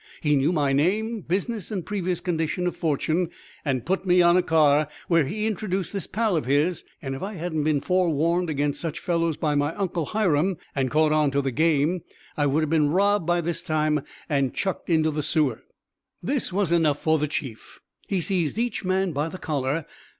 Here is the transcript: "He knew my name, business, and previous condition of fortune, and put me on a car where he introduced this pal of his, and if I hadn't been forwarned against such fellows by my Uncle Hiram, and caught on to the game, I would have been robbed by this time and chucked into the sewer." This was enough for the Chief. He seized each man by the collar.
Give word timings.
"He 0.21 0.35
knew 0.35 0.51
my 0.51 0.73
name, 0.73 1.19
business, 1.21 1.69
and 1.69 1.85
previous 1.85 2.19
condition 2.19 2.65
of 2.65 2.75
fortune, 2.75 3.29
and 3.63 3.85
put 3.85 4.03
me 4.03 4.19
on 4.19 4.35
a 4.35 4.41
car 4.41 4.87
where 5.07 5.25
he 5.25 5.45
introduced 5.45 5.93
this 5.93 6.07
pal 6.07 6.35
of 6.35 6.47
his, 6.47 6.83
and 7.03 7.13
if 7.13 7.21
I 7.21 7.33
hadn't 7.35 7.61
been 7.65 7.81
forwarned 7.81 8.49
against 8.49 8.81
such 8.81 8.97
fellows 8.99 9.37
by 9.37 9.53
my 9.53 9.75
Uncle 9.75 10.07
Hiram, 10.07 10.57
and 10.73 10.89
caught 10.89 11.11
on 11.11 11.29
to 11.29 11.41
the 11.43 11.51
game, 11.51 12.01
I 12.35 12.47
would 12.47 12.63
have 12.63 12.67
been 12.71 12.89
robbed 12.89 13.27
by 13.27 13.41
this 13.41 13.61
time 13.61 14.01
and 14.27 14.55
chucked 14.55 14.89
into 14.89 15.11
the 15.11 15.21
sewer." 15.21 15.61
This 16.23 16.51
was 16.51 16.71
enough 16.71 16.99
for 16.99 17.19
the 17.19 17.27
Chief. 17.27 17.79
He 18.07 18.21
seized 18.21 18.57
each 18.57 18.83
man 18.83 19.11
by 19.11 19.29
the 19.29 19.37
collar. 19.37 19.85